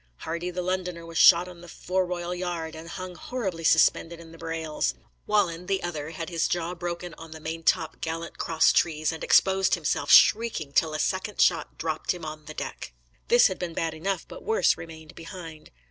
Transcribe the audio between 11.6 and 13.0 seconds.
dropped him on the deck.